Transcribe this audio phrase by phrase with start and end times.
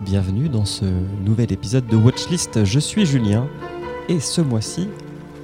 [0.00, 0.86] bienvenue dans ce
[1.24, 2.64] nouvel épisode de Watchlist.
[2.64, 3.46] Je suis Julien
[4.08, 4.88] et ce mois-ci,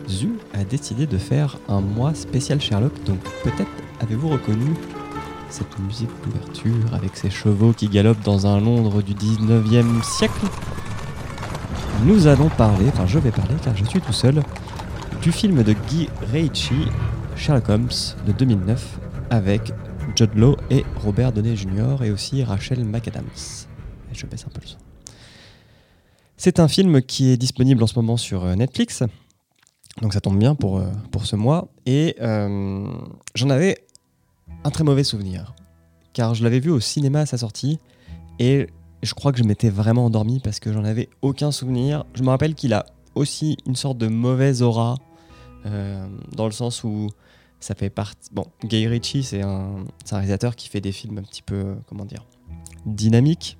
[0.08, 2.92] Zu a décidé de faire un mois spécial Sherlock.
[3.04, 4.74] Donc peut-être avez-vous reconnu
[5.50, 10.46] cette musique d'ouverture avec ces chevaux qui galopent dans un Londres du 19e siècle
[12.06, 14.42] Nous allons parler, enfin je vais parler car je suis tout seul,
[15.20, 16.88] du film de Guy Ritchie,
[17.36, 17.88] Sherlock Holmes
[18.26, 19.72] de 2009 avec
[20.14, 22.02] Judd Law et Robert Downey Jr.
[22.02, 23.66] et aussi Rachel McAdams.
[24.12, 24.78] Je baisse un peu le son.
[26.36, 29.02] C'est un film qui est disponible en ce moment sur euh, Netflix.
[30.02, 31.68] Donc ça tombe bien pour, euh, pour ce mois.
[31.86, 32.86] Et euh,
[33.34, 33.78] j'en avais
[34.64, 35.54] un très mauvais souvenir.
[36.12, 37.78] Car je l'avais vu au cinéma à sa sortie.
[38.38, 38.68] Et
[39.02, 42.04] je crois que je m'étais vraiment endormi parce que j'en avais aucun souvenir.
[42.14, 44.96] Je me rappelle qu'il a aussi une sorte de mauvaise aura.
[45.64, 47.08] dans le sens où
[47.64, 48.28] ça fait partie.
[48.30, 52.26] Bon, Guy Ritchie, c'est un, réalisateur qui fait des films un petit peu, comment dire,
[52.84, 53.56] dynamiques.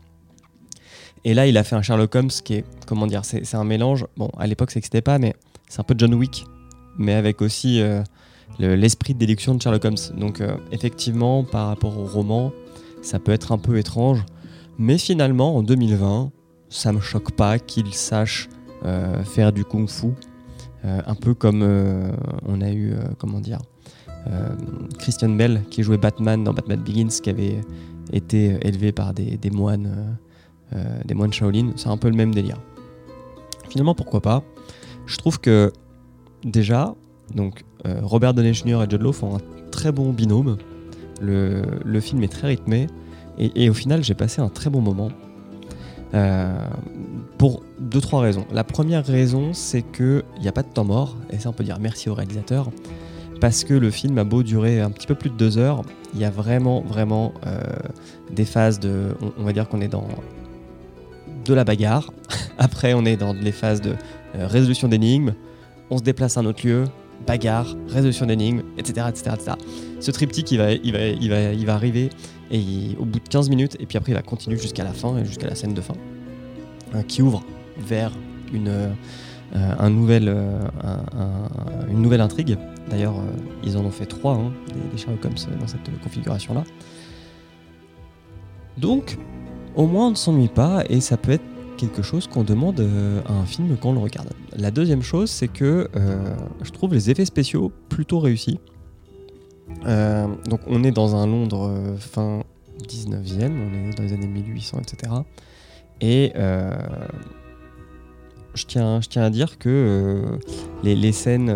[1.24, 4.06] Et là, il a fait un Sherlock Holmes qui est, comment dire, c'est un mélange.
[4.18, 5.34] Bon, à l'époque, ça n'existait pas, mais
[5.70, 6.44] c'est un peu John Wick,
[6.98, 8.02] mais avec aussi euh,
[8.58, 10.18] l'esprit de déduction de Sherlock Holmes.
[10.18, 12.52] Donc, euh, effectivement, par rapport au roman,
[13.00, 14.22] ça peut être un peu étrange.
[14.76, 16.30] Mais finalement, en 2020,
[16.68, 18.50] ça me choque pas qu'il sache
[18.84, 20.08] euh, faire du kung-fu.
[20.82, 21.62] un peu comme
[22.44, 23.60] on a eu, comment dire,
[24.98, 27.60] Christian Bell qui jouait Batman dans Batman Begins, qui avait
[28.12, 30.16] été élevé par des, moines
[30.74, 32.58] euh, des moines Shaolin, c'est un peu le même délire.
[33.68, 34.42] Finalement, pourquoi pas?
[35.06, 35.72] Je trouve que
[36.44, 36.94] déjà,
[37.34, 38.82] donc euh, Robert Downey Jr.
[38.82, 40.56] et Judd Law font un très bon binôme.
[41.20, 42.88] Le, film est très rythmé
[43.38, 45.10] et, au final, j'ai passé un très bon moment.
[46.12, 46.68] Euh,
[47.38, 48.46] pour deux trois raisons.
[48.52, 51.64] La première raison, c'est qu'il n'y a pas de temps mort, et ça on peut
[51.64, 52.70] dire merci au réalisateur,
[53.44, 55.82] parce que le film a beau durer un petit peu plus de deux heures,
[56.14, 57.34] il y a vraiment vraiment
[58.30, 60.08] des phases de, on va dire qu'on est dans
[61.44, 62.10] de la bagarre.
[62.58, 63.90] Après, on est dans les phases de
[64.36, 65.34] euh, résolution d'énigmes.
[65.90, 66.84] On se déplace à un autre lieu,
[67.26, 69.36] bagarre, résolution d'énigmes, etc., etc.,
[70.00, 72.08] Ce triptyque, il va, va, va, va arriver
[72.50, 75.18] et au bout de 15 minutes, et puis après, il va continuer jusqu'à la fin,
[75.18, 75.94] et jusqu'à la scène de fin,
[76.94, 77.44] euh, qui ouvre
[77.78, 78.12] vers
[78.54, 78.88] une, euh,
[79.54, 80.34] un nouvel,
[81.88, 82.58] une nouvelle intrigue.
[82.90, 83.14] D'ailleurs,
[83.62, 84.52] ils en ont fait trois, hein,
[84.92, 86.64] des, Sherlock Holmes dans cette configuration-là.
[88.78, 89.18] Donc,
[89.76, 91.44] au moins on ne s'ennuie pas et ça peut être
[91.76, 94.30] quelque chose qu'on demande euh, à un film quand on le regarde.
[94.56, 98.58] La deuxième chose, c'est que euh, je trouve les effets spéciaux plutôt réussis.
[99.86, 102.42] Euh, donc on est dans un Londres fin
[102.86, 105.12] 19e, on est dans les années 1800, etc.
[106.00, 106.32] Et
[108.54, 110.22] je, tiens, je tiens à dire que
[110.82, 111.54] les, les, scènes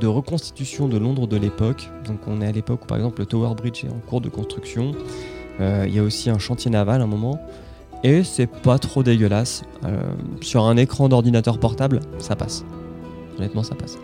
[0.00, 3.26] de reconstitution de Londres de l'époque, donc on est à l'époque où par exemple le
[3.26, 4.94] Tower Bridge est en cours de construction,
[5.60, 7.40] euh, il y a aussi un chantier naval à un moment.
[8.02, 9.62] Et c'est pas trop dégueulasse.
[9.84, 10.00] Euh,
[10.40, 12.64] sur un écran d'ordinateur portable, ça passe.
[13.36, 13.98] Honnêtement, ça passe.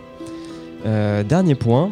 [0.85, 1.89] Euh, dernier point,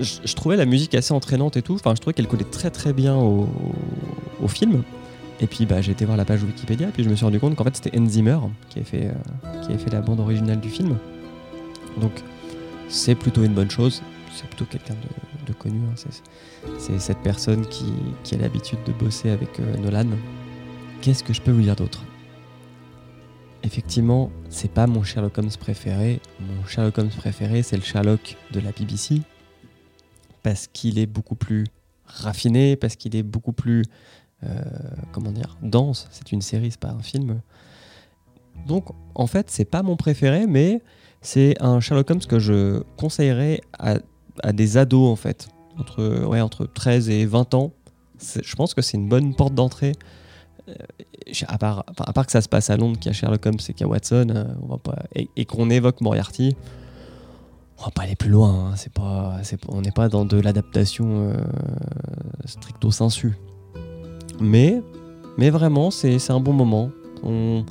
[0.00, 1.74] je, trouvais la musique assez entraînante et tout.
[1.74, 3.46] Enfin, je trouvais qu'elle collait très très bien au,
[4.48, 4.82] film.
[5.40, 7.40] Et puis bah, j'ai été voir la page Wikipédia, et puis je me suis rendu
[7.40, 9.10] compte qu'en fait c'était Hans Zimmer qui avait, fait,
[9.62, 10.98] qui avait fait la bande originale du film.
[11.98, 12.12] Donc
[12.88, 14.02] c'est plutôt une bonne chose.
[14.34, 14.94] C'est plutôt quelqu'un
[15.46, 15.80] de, connu.
[15.88, 16.10] Hein.
[16.78, 17.92] C'est cette personne qui,
[18.34, 20.06] a l'habitude de bosser avec euh, Nolan.
[21.00, 22.04] Qu'est-ce que je peux vous dire d'autre?
[23.62, 26.20] Effectivement, c'est pas mon Sherlock Holmes préféré.
[26.40, 29.22] Mon Sherlock Holmes préféré, c'est le Sherlock de la BBC.
[30.42, 31.64] Parce qu'il est beaucoup plus
[32.06, 33.84] raffiné, parce qu'il est beaucoup plus.
[34.44, 34.62] Euh,
[35.12, 36.08] comment dire Dense.
[36.10, 37.40] C'est une série, c'est pas un film.
[38.66, 40.82] Donc, en fait, c'est pas mon préféré, mais
[41.20, 43.98] c'est un Sherlock Holmes que je conseillerais à,
[44.52, 45.48] des ados, en fait
[45.80, 47.72] entre, ouais, entre 13 et 20 ans.
[48.20, 49.92] Je pense que c'est une bonne porte d'entrée.
[50.68, 50.74] Euh,
[51.48, 53.58] à, part, à part que ça se passe à Londres, qu'il y a Sherlock Holmes
[53.68, 56.54] et qu'il y a Watson, euh, et, qu'on évoque Moriarty,
[57.78, 58.72] on va pas aller plus loin.
[58.72, 58.90] Hein.
[58.94, 61.36] Pas, on n'est pas dans de l'adaptation euh,
[62.44, 63.38] stricto sensu.
[64.40, 64.82] Mais,
[65.36, 66.90] mais vraiment, c'est un bon moment.
[67.22, 67.64] On,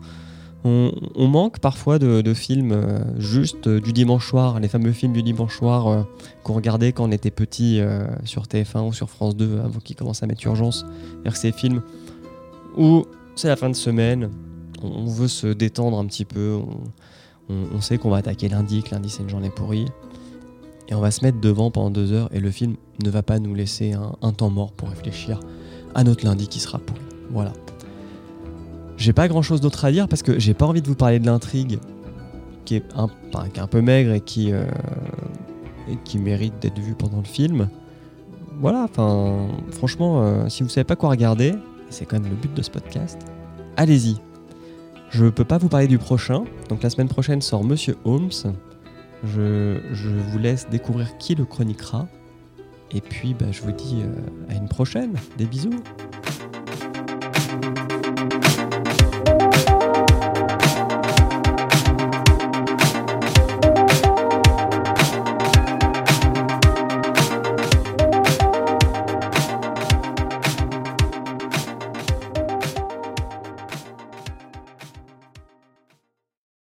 [1.27, 5.57] manque parfois de, films euh, juste euh, du dimanche soir, les fameux films du dimanche
[5.57, 6.03] soir euh,
[6.43, 7.81] qu'on regardait quand on était petit
[8.25, 10.85] sur TF1 ou sur France 2 avant qu'ils commencent à mettre urgence.
[11.23, 11.81] cest ces films
[12.77, 13.05] où
[13.35, 14.29] c'est la fin de semaine,
[14.83, 16.59] on, veut se détendre un petit peu,
[17.49, 19.85] on, sait qu'on va attaquer lundi, que lundi c'est une journée pourrie,
[20.89, 23.39] et on va se mettre devant pendant deux heures et le film ne va pas
[23.39, 25.39] nous laisser un temps mort pour réfléchir
[25.95, 27.01] à notre lundi qui sera pourri.
[27.31, 27.53] Voilà.
[28.97, 31.19] J'ai pas grand chose d'autre à dire parce que j'ai pas envie de vous parler
[31.19, 31.79] de l'intrigue
[32.65, 33.07] qui est un,
[33.67, 34.71] peu maigre euh,
[35.89, 37.69] et qui, mérite d'être vue pendant le film.
[38.59, 41.55] Voilà, enfin, franchement, euh, si vous savez pas quoi regarder,
[41.89, 43.17] c'est quand même le but de ce podcast,
[43.75, 44.17] allez-y.
[45.09, 48.29] Je peux pas vous parler du prochain, donc la semaine prochaine sort Monsieur Holmes.
[49.23, 49.79] Je
[50.29, 52.07] vous laisse découvrir qui le chroniquera.
[52.91, 55.15] Et puis, bah, je vous dis euh, à une prochaine.
[55.37, 55.83] Des bisous.